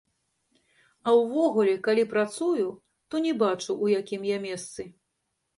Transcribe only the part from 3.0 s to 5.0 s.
то не бачу, у якім я месцы.